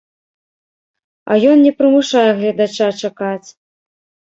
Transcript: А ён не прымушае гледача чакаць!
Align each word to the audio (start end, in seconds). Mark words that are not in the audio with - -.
А 1.31 1.37
ён 1.51 1.57
не 1.67 1.73
прымушае 1.83 2.27
гледача 2.43 2.87
чакаць! 3.01 3.49